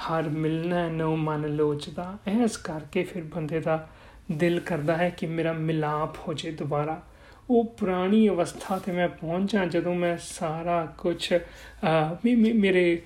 ਹਰ 0.00 0.28
ਮਿਲਣਾ 0.28 0.88
ਨੋ 0.88 1.16
ਮਨ 1.16 1.48
ਲੋਚਦਾ। 1.48 2.18
ਐਸ 2.26 2.56
ਕਰਕੇ 2.56 3.02
ਫਿਰ 3.04 3.22
ਬੰਦੇ 3.24 3.60
ਦਾ 3.60 3.88
ਦਿਲ 4.32 4.60
ਕਰਦਾ 4.60 4.96
ਹੈ 4.96 5.08
ਕਿ 5.10 5.26
ਮੇਰਾ 5.26 5.52
ਮਿਲਾਪ 5.52 6.16
ਹੋ 6.16 6.34
ਜੇ 6.34 6.50
ਦੁਬਾਰਾ। 6.50 7.02
ਉਹ 7.50 7.64
ਪੁਰਾਣੀ 7.78 8.28
ਅਵਸਥਾ 8.28 8.78
ਤੇ 8.78 8.92
ਮੈਂ 8.92 9.08
ਪਹੁੰਚਾਂ 9.08 9.66
ਜਦੋਂ 9.66 9.94
ਮੈਂ 9.94 10.16
ਸਾਰਾ 10.20 10.84
ਕੁਝ 10.98 11.32
ਮੇਰੇ 12.24 13.02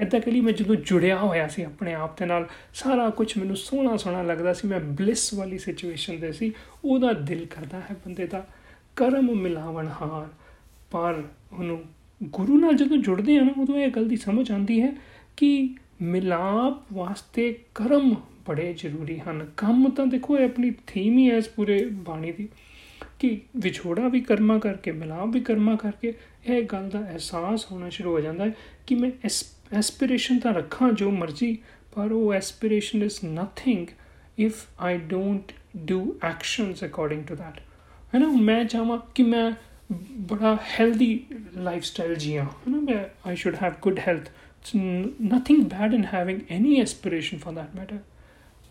ਇਦਾਂ 0.00 0.20
ਕਲੀ 0.20 0.40
ਮੈਂ 0.40 0.52
ਜਦੋਂ 0.52 0.76
ਜੁੜਿਆ 0.76 1.16
ਹੋਇਆ 1.18 1.48
ਸੀ 1.48 1.62
ਆਪਣੇ 1.62 1.94
ਆਪ 1.94 2.18
ਦੇ 2.18 2.26
ਨਾਲ, 2.26 2.46
ਸਾਰਾ 2.74 3.08
ਕੁਝ 3.10 3.38
ਮੈਨੂੰ 3.38 3.56
ਸੋਹਣਾ 3.56 3.96
ਸੋਹਣਾ 3.96 4.22
ਲੱਗਦਾ 4.22 4.52
ਸੀ। 4.52 4.68
ਮੈਂ 4.68 4.80
ਬਲਿਸ 4.80 5.34
ਵਾਲੀ 5.34 5.58
ਸਿਚੁਏਸ਼ਨ 5.58 6.18
ਦੇ 6.20 6.32
ਸੀ। 6.32 6.52
ਉਹਦਾ 6.84 7.12
ਦਿਲ 7.12 7.46
ਕਰਦਾ 7.46 7.80
ਹੈ 7.80 7.96
ਬੰਦੇ 8.06 8.26
ਦਾ 8.26 8.46
ਕਰਮ 8.96 9.34
ਮਿਲਾਵਣ 9.36 9.88
ਹਾਰ। 10.00 10.26
ਪਰ 10.90 11.22
ਉਹਨੂੰ 11.52 11.82
ਗੁਰੂ 12.22 12.58
ਨਾਲ 12.60 12.74
ਜਦੋਂ 12.74 12.96
ਜੁੜਦੇ 12.96 13.36
ਆ 13.38 13.42
ਨਾ, 13.42 13.62
ਉਦੋਂ 13.62 13.78
ਇਹ 13.78 13.90
ਗੱਲ 13.90 14.08
ਦੀ 14.08 14.16
ਸਮਝ 14.16 14.50
ਆਉਂਦੀ 14.50 14.80
ਹੈ 14.82 14.92
ਕਿ 15.36 15.74
ਮਿਲਾਪ 16.02 16.92
ਵਾਸਤੇ 16.92 17.52
ਕਰਮ 17.74 18.14
ਬੜੇ 18.48 18.72
ਜ਼ਰੂਰੀ 18.72 19.18
ਹਨ। 19.18 19.46
ਕੰਮ 19.56 19.88
ਤਾਂ 19.90 20.06
ਦੇਖੋ, 20.06 20.38
ਇਹ 20.38 20.44
ਆਪਣੀ 20.44 20.72
ਥੀਮ 20.86 21.18
ਹੀ 21.18 21.30
ਹੈ 21.30 21.36
ਇਸ 21.36 21.48
ਪੂਰੇ 21.48 21.84
ਬਾਣੀ 21.84 22.32
ਦੀ, 22.32 22.48
ਕਿ 23.18 23.40
ਵਿਛੋੜਾ 23.56 24.08
ਵੀ 24.08 24.20
ਕਰਮਾ 24.20 24.58
ਕਰਕੇ, 24.58 24.92
ਮਿਲਾਪ 24.92 25.28
ਵੀ 25.28 25.40
ਕਰਮਾ 25.40 25.76
ਕਰਕੇ, 25.76 26.12
ਇਹ 26.46 26.62
ਗੱਲ 26.62 26.88
ਦਾ 26.88 27.00
ਅਹਿਸਾਸ 27.00 27.66
ਹੋਣਾ 27.72 27.88
ਸ਼ੁਰੂ 27.88 28.10
ਹੋ 28.10 28.20
ਜਾਂਦਾ 28.20 28.44
ਹੈ 28.44 28.52
ਕਿ 28.86 28.94
ਮੈਂ 28.94 29.10
ਐਸਪੀਰੇਸ਼ਨ 29.78 30.38
ਤਾਂ 30.38 30.54
ਰੱਖਾਂ 30.54 30.92
ਜੋ 30.92 31.10
ਮਰਜ਼ੀ, 31.10 31.58
ਪਰ 31.94 32.12
ਉਹ 32.12 32.32
aspiration 32.34 33.02
is 33.02 33.18
nothing 33.24 33.86
if 34.38 34.66
I 34.80 34.98
don't 34.98 35.52
do 35.76 36.16
actions 36.24 36.84
according 36.84 37.24
to 37.24 37.36
that 37.36 37.60
ਹੈ 38.14 38.18
ਨਾ 38.18 38.26
ਮੈਂ 38.26 38.64
ਚਾਹਾਂ 38.64 38.98
ਕਿ 39.14 39.22
ਮੈਂ 39.22 39.52
ਬੜਾ 40.30 40.56
ਹੈਲਦੀ 40.70 41.20
ਲਾਈਫ 41.56 41.84
ਸਟਾਈਲ 41.84 42.14
ਜੀਵਾਂ 42.14 42.44
ਹੈ 42.44 42.70
ਨਾ 42.70 42.80
ਮੈਂ 42.80 43.04
I 43.28 43.36
should 43.36 43.56
have 43.62 43.72
good 43.82 43.98
health 43.98 44.30
it's 44.62 44.74
nothing 44.74 45.64
bad 45.64 45.92
in 45.92 46.04
having 46.04 46.46
any 46.48 46.80
aspiration 46.80 47.38
for 47.38 47.52
that 47.52 47.74
matter. 47.74 48.02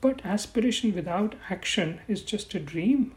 But 0.04 0.22
aspiration 0.26 0.96
without 0.96 1.36
action 1.50 2.00
is 2.08 2.22
just 2.24 2.56
a 2.56 2.60
dream. 2.62 3.10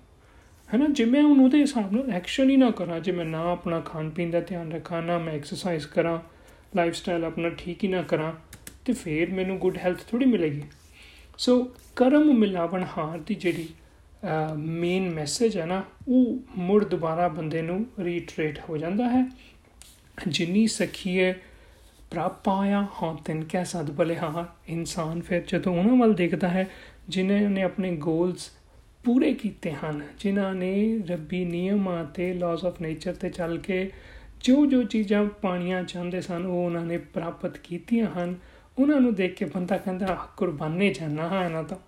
ਹੈ 0.68 0.78
ਨਾ 0.78 0.86
ਜੇ 0.88 1.04
ਮੈਂ 1.04 1.22
ਹੁਣ 1.22 1.40
ਉਹਦੇ 1.40 1.60
ਹਿਸਾਬ 1.60 1.92
ਨਾਲ 1.92 2.10
ਐਕਸ਼ਨ 2.10 2.50
ਹੀ 2.50 2.56
ਨਾ 2.56 2.70
ਕਰਾਂ 2.70 2.98
ਜੇ 3.00 3.12
ਮੈਂ 3.12 3.24
ਨਾ 3.24 3.40
ਆਪਣਾ 3.50 3.80
ਖਾਣ 3.80 4.08
ਪੀਣ 4.10 4.30
ਦਾ 4.30 4.40
ਧਿਆਨ 4.40 4.72
ਰੱਖਾਂ 4.72 5.02
ਨਾ 5.02 5.18
ਮੈਂ 5.18 5.32
ਐਕਸਰਸਾਈਜ਼ 5.32 5.86
ਕਰਾਂ 5.86 6.18
ਲਾਈਫ 6.76 6.94
ਸਟਾਈਲ 6.94 7.24
ਆਪਣਾ 7.24 7.48
ਠੀਕ 7.58 7.84
ਹੀ 7.84 7.88
ਨਾ 7.88 8.02
ਕਰਾਂ 8.02 8.32
ਤੇ 8.84 8.92
ਫੇਰ 8.92 9.30
ਮੈਨੂੰ 9.30 9.58
ਗੁੱਡ 9.58 9.78
ਹੈਲਥ 9.78 10.04
ਥੋੜੀ 10.08 10.26
ਮਿਲੇਗੀ 10.26 10.62
ਸੋ 11.38 11.58
ਕਰਮ 11.96 12.32
ਮਿਲਾਵਣ 12.38 12.84
ਹਾਰ 12.96 13.18
ਦੀ 13.18 13.34
ਜਿਹੜੀ 13.34 13.68
ਮੇਨ 14.56 15.08
ਮੈਸੇਜ 15.14 15.56
ਹੈ 15.58 15.66
ਨਾ 15.66 15.82
ਉਹ 16.08 16.58
ਮੁੜ 16.58 16.84
ਦੁਬਾਰਾ 16.84 17.28
ਬੰਦੇ 17.28 17.62
ਨੂੰ 17.62 17.84
ਰੀਟਰੇਟ 18.00 18.60
ਹੋ 18.68 18.76
ਜਾਂਦਾ 18.78 19.08
ਹੈ 19.08 19.24
ਜਿੰਨੀ 20.28 20.66
ਸਖੀਏ 20.66 21.34
ਪ੍ਰਾਪ 22.14 22.48
ਆਇਆ, 22.48 22.86
ਹਾਂ, 23.02 23.14
ਤਿੰਨ 23.24 23.44
ਕਹਿ 23.44 23.64
ਸਦ 23.64 23.90
ਬਲੇ 23.90 24.16
ਹਾਂ 24.16 24.44
ਇਨਸਾਨ 24.68 25.20
ਫਿਰ 25.20 25.44
ਜਦੋਂ 25.48 25.78
ਉਹਨਾਂ 25.78 25.96
ਵੱਲ 25.96 26.14
ਦੇਖਦਾ 26.14 26.48
ਹੈ, 26.48 26.70
ਜਿਨ੍ਹਾਂ 27.08 27.50
ਨੇ 27.50 27.62
ਆਪਣੇ 27.62 27.96
ਗੋਲਸ 27.96 28.50
ਪੂਰੇ 29.04 29.34
ਕੀਤੇ 29.34 29.72
ਹਨ, 29.72 30.02
ਜਿਨ੍ਹਾਂ 30.20 30.54
ਨੇ 30.54 30.98
ਰੱਬੀ 30.98 31.44
ਨਿਯਮਾਂ 31.44 32.04
ਤੇ 32.04 32.34
ਲਾਜ਼ 32.34 32.64
ਆਫ 32.64 32.80
ਨੇਚਰ 32.80 33.14
ਤੇ 33.14 33.30
ਚੱਲ 33.30 33.58
ਕੇ 33.58 33.92
ਜੋ 34.40 34.66
ਜੋ 34.66 34.82
ਚੀਜ਼ਾਂ 34.82 35.24
ਪਾਣੀਆਂ 35.24 35.82
ਚਾਹੁੰਦੇ 35.84 36.20
ਸਨ, 36.20 36.46
ਉਹ 36.46 36.64
ਉਹਨਾਂ 36.64 36.84
ਨੇ 36.84 36.98
ਪ੍ਰਾਪਤ 36.98 37.58
ਕੀਤੀਆਂ 37.58 38.06
ਹਨ, 38.06 38.34
ਉਹਨਾਂ 38.78 39.00
ਨੂੰ 39.00 39.14
ਦੇਖ 39.14 39.34
ਕੇ 39.34 39.44
ਬੰਦਾ 39.44 39.76
ਕਹਿੰਦਾ 39.76 40.18
ਕੁਰਬਾਨੇ 40.36 40.90
ਜਾਣਾ 40.90 41.28
ਹੈ 41.28 41.44
ਇਹਨਾਂ 41.44 41.64
ਤਾਂ। 41.64 41.78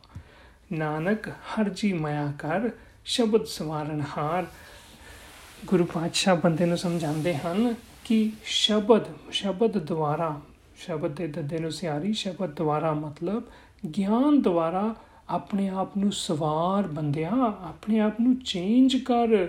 ਨਾਨਕ, 0.72 1.28
ਹਰ 1.28 1.68
ਜੀ 1.68 1.92
ਮਾਇਆ 1.92 2.32
ਕਰ, 2.38 2.70
ਸ਼ਬਦ 3.04 3.44
ਸਵਾਰਨ 3.44 4.02
ਹਾਰ, 4.16 4.46
ਗੁਰੂ 5.64 5.84
ਪਾਤਸ਼ਾਹ 5.84 6.36
ਬੰਦੇ 6.36 6.66
ਨੂੰ 6.66 6.78
ਸਮਝਾਉਂਦੇ 6.78 7.36
ਹਨ 7.36 7.74
ਕਿ 8.06 8.30
ਸ਼ਬਦ 8.44 9.04
ਸ਼ਬਦ 9.30 9.78
ਦੁਆਰਾ 9.78 10.40
ਸ਼ਬਦ 10.76 11.14
ਦੇ 11.14 11.26
ਦੱਦੇ 11.26 11.58
ਨੂੰ 11.58 11.70
ਸਿਆਰੀ 11.72 12.12
ਸ਼ਬਦ 12.12 12.50
ਦੁਆਰਾ 12.50 12.92
ਮਤਲਬ 12.94 13.42
ਗਿਆਨ 13.96 14.40
ਦੁਆਰਾ 14.42 14.94
ਆਪਣੇ 15.28 15.68
ਆਪ 15.68 15.96
ਨੂੰ 15.96 16.12
ਸਵਾਰ 16.12 16.86
ਬੰਦਿਆ 16.86 17.30
ਆਪਣੇ 17.62 17.98
ਆਪ 18.00 18.20
ਨੂੰ 18.20 18.36
ਚੇਂਜ 18.36 18.96
ਕਰ 18.96 19.46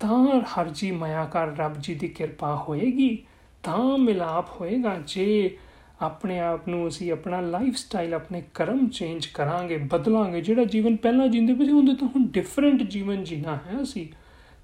ਤਾਂ 0.00 0.40
ਹਰ 0.40 0.68
ਜੀ 0.68 0.90
ਮਾਇਆ 0.90 1.24
ਕਰ 1.24 1.54
ਰੱਬ 1.56 1.78
ਜੀ 1.80 1.94
ਦੀ 1.94 2.08
ਕਿਰਪਾ 2.08 2.54
ਹੋਏਗੀ 2.68 3.16
ਤਾਂ 3.62 3.98
ਮਿਲਾਪ 3.98 4.50
ਹੋਏਗਾ 4.60 4.98
ਜੇ 5.06 5.56
ਆਪਣੇ 6.02 6.40
ਆਪ 6.40 6.68
ਨੂੰ 6.68 6.88
ਅਸੀਂ 6.88 7.12
ਆਪਣਾ 7.12 7.40
ਲਾਈਫ 7.40 7.76
ਸਟਾਈਲ 7.76 8.14
ਆਪਣੇ 8.14 8.42
ਕਰਮ 8.54 8.86
ਚੇਂਜ 8.88 9.26
ਕਰਾਂਗੇ 9.26 9.76
ਬਦਲਾਂਗੇ 9.76 10.40
ਜਿਹੜਾ 10.40 10.64
ਜੀਵਨ 10.64 10.96
ਪਹਿਲਾਂ 10.96 11.28
ਜਿੰਦੇ 11.28 11.54
ਪਏ 11.54 11.64
ਸੀ 11.64 11.72
ਉਹਦੇ 11.72 11.94
ਤੋਂ 11.94 12.08
ਹੁਣ 12.08 12.26
ਡਿਫਰੈਂਟ 12.26 12.82
ਜੀਵਨ 12.82 13.24
ਜੀਣਾ 13.24 13.58
ਹੈ 13.66 13.82
ਅਸੀਂ 13.82 14.06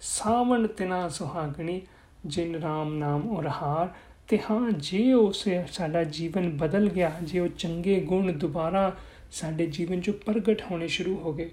ਸਾਵਣ 0.00 0.66
ਤਿਨਾ 0.66 1.08
ਸੁਹਾਗਣੀ 1.08 1.80
ਜਿਨ 2.26 2.55
ਰਾਮ 2.55 2.95
ਨਾਮ 2.95 3.29
ਉਰਹਾਰ 3.31 3.88
ਤੇ 4.29 4.38
ਹਾਂ, 4.50 4.71
ਜੇ 4.71 5.12
ਉਸ 5.12 5.49
ਸਾਡਾ 5.73 6.05
ਜੀਵਨ 6.05 6.50
ਬਦਲ 6.50 6.88
ਗਿਆ, 6.88 7.12
ਜੇ 7.23 7.41
ਉਹ 7.41 7.49
ਚੰਗੇ 7.49 8.00
ਗੁਣ 8.00 8.33
ਦੁਬਾਰਾ 8.33 8.93
ਸਾਡੇ 9.31 9.67
ਜੀਵਨ 9.67 10.00
'ਚ 10.00 10.11
ਪ੍ਰਗਟ 10.11 10.62
ਹੋਣੇ 10.71 10.88
ਸ਼ੁਰੂ 10.88 11.17
ਹੋ 11.17 11.33
ਗਏ। 11.33 11.50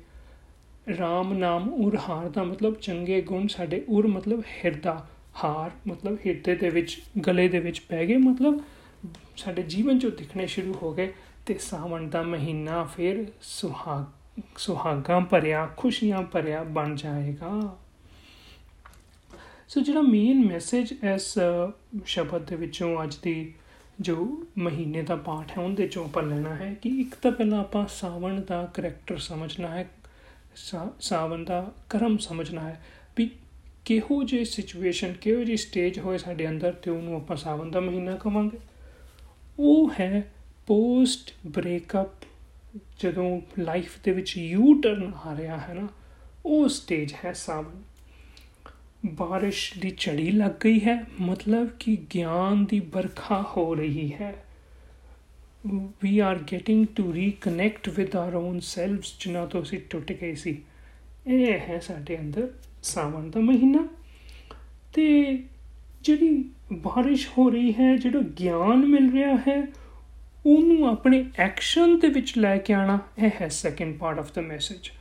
ਰਾਮ 0.98 1.34
ਨਾਮ 1.34 1.68
ਉਰਹਾਰ 1.74 2.30
ਦਾ 2.30 2.44
ਮਤਲਬ 2.44 2.76
ਚੰਗੇ 2.76 3.22
ਗੁਣ 3.22 3.48
ਸਾਡੇ 3.48 3.84
ਉਰ 3.90 4.08
ਮਤਲਬ 4.08 4.44
ਹਿਰਦਾ, 4.66 5.08
ਹਾਰ 5.44 5.72
ਮਤਲਬ 5.88 6.18
ਹਿਰਦੇ 6.26 6.56
ਦੇ 6.56 6.70
ਵਿੱਚ, 6.70 7.02
ਗਲੇ 7.28 7.48
ਦੇ 7.48 7.60
ਵਿੱਚ 7.60 7.80
ਪੈ 7.80 8.06
ਗਏ, 8.06 8.18
ਮਤਲਬ 8.18 8.62
ਸਾਡੇ 9.38 9.64
ਜੀਵਨ 9.64 10.00
'ਚ 10.00 10.06
ਦਿਖਣੇ 10.06 10.48
ਸ਼ੁਰੂ 10.48 10.76
ਹੋ 10.82 10.94
ਗਏ, 10.94 11.14
ਤੇ 11.46 11.58
ਸਾਵਣ 11.58 12.08
ਦਾ 12.10 12.22
ਮਹੀਨਾ 12.22 12.84
ਫਿਰ 12.84 13.26
ਸੁਹਾਗ, 13.42 14.42
ਸੁਹਾਗਾਂ 14.58 15.22
ਭਰਿਆ, 15.22 15.70
ਖੁਸ਼ੀਆਂ 15.78 16.22
ਭਰਿਆ 16.22 16.64
ਬਣ 16.64 16.96
ਜਾਏਗਾ। 16.96 17.78
ਸੋ 19.70 19.82
ਜਿਹੜਾ 19.82 20.02
ਮੇਨ 20.02 20.40
ਮੈਸੇਜ 20.46 20.92
ਇਸ 21.16 21.38
ਸ਼ਬਦ 22.06 22.46
ਦੇ 22.46 22.56
ਵਿੱਚੋਂ 22.56 23.04
ਅੱਜ 23.04 23.16
ਦੀ 23.16 23.54
ਜੋ 24.00 24.16
ਮਹੀਨੇ 24.58 25.02
ਦਾ 25.02 25.16
ਪਾਠ 25.16 25.52
ਹੈ, 25.52 25.64
ਉਹਦੇ 25.64 25.88
ਚੋਂ 25.88 26.06
ਆਪਾਂ 26.06 26.24
ਲੈਣਾ 26.24 26.56
ਹੈ 26.56 26.74
ਕਿ 26.74 26.90
ਇੱਕ 26.90 27.16
ਤਾਂ 27.16 27.32
ਪਹਿਲਾਂ 27.32 27.60
ਆਪਾਂ 27.60 27.86
ਸਾਵਣ 27.88 28.42
ਦਾ 28.42 28.66
ਕੈਰੈਕਟਰ 28.74 29.18
ਸਮਝਣਾ 29.18 29.68
ਹੈ 29.68 29.88
ਸਾਵਣ 31.00 31.44
ਦਾ 31.44 31.60
ਕਰਮ 31.90 32.18
ਸਮਝਣਾ 32.18 32.62
ਹੈ 32.62 32.82
ਵੀ 33.18 33.30
ਕਿਹੋ 33.86 34.24
ਜਿਹੀ 34.24 34.46
ਸਿਚੁਏਸ਼ਨ 34.46 35.14
ਕਿਹੋ 35.14 35.44
ਜਿਹੀ 35.44 35.58
ਸਟੇਜ 35.58 36.00
ਹੋਏ 36.00 36.18
ਸਾਡੇ 36.18 36.48
ਅੰਦਰ 36.48 36.72
ਤੇ 36.74 36.92
ਉਹਨੂੰ 36.92 37.16
ਆਪਾਂ 37.16 37.38
ਸਾਵਣ 37.38 37.70
ਦਾ 37.72 37.80
ਮਹੀਨਾ 37.80 38.16
ਕਵਾਂਗੇ। 38.16 38.58
ਉਹ 39.60 39.92
ਹੈ 40.00 40.32
ਪੋਸਟ 40.68 41.34
ਬ੍ਰੇਕਅਪ 41.48 42.26
ਜਦੋਂ 43.00 43.30
ਲਾਈਫ 43.60 43.98
ਦੇ 44.04 44.12
ਵਿੱਚ 44.12 44.38
ਯੂ 44.38 44.74
ਟਰਨ 44.82 45.12
ਆ 45.26 45.36
ਰਿਹਾ 45.38 45.58
ਹੈ 45.58 45.74
ਨਾ, 45.74 45.88
ਉਹ 46.46 46.68
ਸਟੇਜ 46.70 47.14
ਹੈ 47.26 47.34
ਸਾਵਣ। 47.34 47.78
ਬਾਰਿਸ਼ 49.06 49.80
ਦੀ 49.80 49.94
ਝੜੀ 49.98 50.32
ਲੱਗ 50.32 50.52
ਗਈ 50.64 50.80
ਹੈ। 50.80 51.06
ਮਤਲਬ 51.22 51.70
ਕਿ 51.80 51.98
ਗਿਆਨ 52.14 52.66
ਦੀ 52.66 52.80
ਬਰਖਾ 52.80 53.44
ਹੋ 53.58 53.76
ਰਹੀ 53.76 54.14
ਹੈ। 54.14 54.46
We 56.02 56.20
are 56.20 56.40
getting 56.52 56.86
to 56.96 57.14
reconnect 57.14 57.90
with 57.90 58.16
our 58.16 58.36
own 58.36 58.60
selfs 58.60 59.14
ਜਿਨ੍ਹਾਂ 59.20 59.48
ਤੋਂ 59.48 59.62
ਅਸੀਂ 59.62 59.80
ਟੁੱਟ 59.90 60.12
ਗਏ 60.12 60.36
ਸੀ। 60.36 60.62
ਇਹ 61.28 61.60
ਹੈ 61.60 61.80
ਸਾਡੇ 61.80 62.20
ਅੰਦਰ 62.20 62.54
ਸਾਵਣ 62.84 63.30
ਦਾ 63.30 63.40
ਮਹੀਨਾ। 63.40 63.88
ਤੇ 64.94 65.40
ਜਿਹੜੀ 66.02 66.50
ਬਾਰਿਸ਼ 66.74 67.28
ਹੋ 67.38 67.50
ਰਹੀ 67.50 67.74
ਹੈ, 67.74 67.96
ਜਿਹੜਾ 67.96 68.20
ਗਿਆਨ 68.20 68.78
ਮਿਲ 68.78 69.12
ਰਿਹਾ 69.12 69.36
ਹੈ, 69.36 69.68
ਉਹਨੂੰ 70.46 70.90
ਆਪਣੇ 70.90 71.26
ਐਕਸ਼ਨ 71.38 72.00
ਦੇ 72.00 72.08
ਵਿੱਚ 72.08 72.38
ਲੈ 72.38 72.58
ਕੇ 72.58 72.74
ਆਣਾ 72.74 73.00
ਇਹ 73.24 73.30
ਹੈ 73.42 73.48
ਸੈਕੰਡ 73.48 73.98
ਪਾਰਟ 73.98 74.20
ਆਫ 74.20 74.34
ਦਾ 74.34 74.42
ਮੈਸੇਜ 74.42 74.92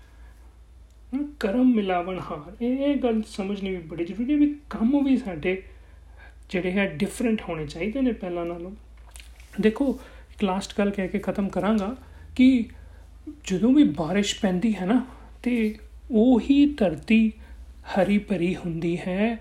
ਕਰਮ 1.41 1.73
ਮਿਲਾਵਣ 1.75 2.19
ਹਾਰ 2.21 2.65
ਇਹ 2.65 2.97
ਗੱਲ 2.97 3.23
ਸਮਝਣੀ 3.27 3.71
ਵੀ 3.71 3.77
ਬੜੀ 3.83 4.05
ਜ਼ਰੂਰੀ 4.05 4.33
ਹੈ 4.33 4.39
ਵੀ 4.39 4.55
ਕੰਮ 4.71 5.05
ਵੀ 5.05 5.17
ਸਾਡੇ 5.17 5.63
ਜਿਹੜੇ 6.51 6.71
ਹੈ 6.73 6.87
ਡਿਫਰੈਂਟ 6.97 7.43
ਹੋਣੇ 7.49 7.67
ਚਾਹੀਦੇ 7.67 8.01
ਨੇ 8.01 8.13
ਪਹਿਲਾਂ 8.13 8.45
ਨਾਲੋਂ। 8.45 8.73
ਦੇਖੋ, 9.61 9.99
ਇੱਕ 10.31 10.45
ਲਾਸਟ 10.45 10.75
ਗੱਲ 10.79 10.91
ਕਹਿ 10.91 11.09
ਕੇ 11.09 11.19
ਖਤਮ 11.19 11.49
ਕਰਾਂਗਾ 11.49 11.97
ਕਿ 12.37 12.65
ਜਦੋਂ 13.45 13.73
ਵੀ 13.73 13.85
ਬਾਰਿਸ਼ 13.97 14.35
ਪੈਂਦੀ 14.41 14.75
ਹੈ 14.75 14.87
ਨਾ, 14.87 15.05
ਤੇ 15.43 15.75
ਉਹੀ 16.11 16.65
ਧਰਤੀ 16.75 17.33
ਹਰੀ 17.95 18.19
ਭਰੀ 18.19 18.55
ਹੁੰਦੀ 18.57 18.97
ਹੈ 18.99 19.37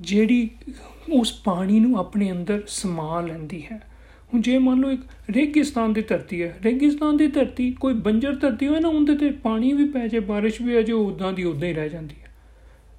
ਜਿਹੜੀ 0.00 0.50
ਉਸ 1.12 1.32
ਪਾਣੀ 1.44 1.80
ਨੂੰ 1.80 1.98
ਆਪਣੇ 1.98 2.30
ਅੰਦਰ 2.32 2.62
ਸਮਾ 2.66 3.20
ਲੈਂਦੀ 3.20 3.62
ਹੈ। 3.72 3.80
ਹੁਣ 4.34 4.40
ਜੇ 4.42 4.56
ਮੰਨ 4.58 4.80
ਲਓ 4.80 4.90
ਇੱਕ 4.90 5.02
ਰੇਗਿਸਤਾਨ 5.30 5.92
ਦੀ 5.92 6.02
ਧਰਤੀ 6.02 6.42
ਹੈ, 6.42 6.56
ਰੇਗਿਸਤਾਨ 6.64 7.16
ਦੀ 7.16 7.26
ਧਰਤੀ 7.26 7.70
ਕੋਈ 7.72 7.94
ਬੰਜਰ 7.94 8.34
ਧਰਤੀ 8.34 8.66
ਹੋਏ 8.68 8.80
ਨਾ, 8.80 8.88
ਉਹਦੇ 8.88 9.14
ਤੇ 9.16 9.30
ਪਾਣੀ 9.42 9.72
ਵੀ 9.72 9.84
ਪੈ 9.88 10.06
ਜਾਏ, 10.08 10.20
ਬਾਰਿਸ਼ 10.20 10.60
ਵੀ 10.62 10.74
ਆ 10.76 10.80
ਜਾਏ 10.82 10.96
ਉਦਾਂ 10.96 11.32
ਦੀ 11.32 11.44
ਉਦਾਂ 11.44 11.68
ਹੀ 11.68 11.74
ਰਹਿ 11.74 11.88
ਜਾਂਦੀ 11.88 12.14
ਹੈ। 12.22 12.30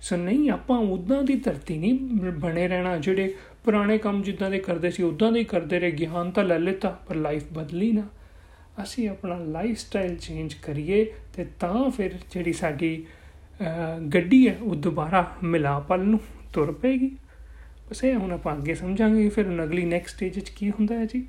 ਸੋ 0.01 0.15
ਨਹੀਂ, 0.15 0.49
ਆਪਾਂ 0.49 0.77
ਉਦਾਂ 0.79 1.21
ਦੀ 1.23 1.35
ਧਰਤੀ 1.35 1.77
ਨਹੀਂ 1.77 1.93
ਬਣੇ 2.39 2.67
ਰਹਿਣਾ। 2.67 2.95
ਜਿਹੜੇ 2.97 3.33
ਪੁਰਾਣੇ 3.63 3.97
ਕੰਮ 3.97 4.21
ਜਿੱਦਾਂ 4.21 4.49
ਦੇ 4.51 4.59
ਕਰਦੇ 4.59 4.91
ਸੀ 4.91 5.03
ਉਦਾਂ 5.03 5.31
ਦੇ 5.31 5.39
ਹੀ 5.39 5.45
ਕਰਦੇ 5.45 5.79
ਰਹੇ। 5.79 5.91
ਗਿਆਨ 5.91 6.31
ਤਾਂ 6.31 6.43
ਲੈ 6.43 6.59
ਲਿੱਤਾ, 6.59 6.89
ਪਰ 7.07 7.15
ਲਾਈਫ 7.15 7.51
ਬਦਲੀ 7.53 7.91
ਨਾ। 7.91 8.07
ਅਸੀਂ 8.83 9.09
ਆਪਣਾ 9.09 9.37
ਲਾਈਫ 9.39 9.77
ਸਟਾਈਲ 9.77 10.15
ਚੇਂਜ 10.17 10.53
ਕਰੀਏ 10.63 11.05
ਤੇ 11.35 11.45
ਤਾਂ 11.59 11.89
ਫਿਰ 11.89 12.15
ਜਿਹੜੀ 12.31 12.53
ਸਾਡੀ 12.53 13.05
ਗੱਡੀ 14.13 14.47
ਹੈ, 14.47 14.57
ਉਹ 14.61 14.75
ਦੁਬਾਰਾ 14.77 15.25
ਮਿਲਾਪਲ 15.43 15.99
ਨੂੰ 15.99 16.19
ਤੁਰ 16.53 16.71
ਪਏਗੀ। 16.71 17.11
ਬਸ 17.91 18.03
ਇਹ 18.03 18.15
ਹੁਣ 18.15 18.31
ਆਪਾਂ 18.31 18.55
ਅੱਗੇ 18.55 18.75
ਸਮਝਾਂਗੇ 18.75 19.29
ਫਿਰ 19.29 19.63
ਅਗਲੀ 19.63 19.85
ਨੈਕਸਟ 19.85 20.15
ਸਟੇਜ 20.15 20.39
'ਚ 20.39 20.49
ਕੀ 20.49 20.69
ਹੁੰਦਾ 20.69 20.95
ਹੈ 20.95 21.05
ਜੀ? 21.05 21.25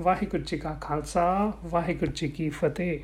ਵਾਹਿਗੁਰੂ 0.00 0.42
ਜੀ 0.42 0.56
ਕਾ 0.56 0.78
ਖਾਲਸਾ, 0.80 1.52
ਵਾਹਿਗੁਰੂ 1.64 2.12
ਜੀ 2.14 2.28
ਕੀ 2.28 2.48
ਫਤਿਹ। 2.48 2.98